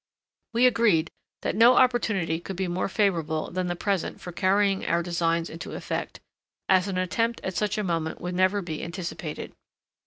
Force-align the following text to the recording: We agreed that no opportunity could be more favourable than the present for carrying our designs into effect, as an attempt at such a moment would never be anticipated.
We 0.53 0.65
agreed 0.65 1.11
that 1.43 1.55
no 1.55 1.75
opportunity 1.75 2.39
could 2.39 2.55
be 2.55 2.67
more 2.67 2.89
favourable 2.89 3.51
than 3.51 3.67
the 3.67 3.75
present 3.75 4.19
for 4.19 4.31
carrying 4.31 4.83
our 4.87 5.03
designs 5.03 5.47
into 5.47 5.73
effect, 5.73 6.19
as 6.67 6.87
an 6.87 6.97
attempt 6.97 7.39
at 7.43 7.53
such 7.55 7.77
a 7.77 7.83
moment 7.83 8.19
would 8.19 8.33
never 8.33 8.63
be 8.63 8.81
anticipated. 8.83 9.53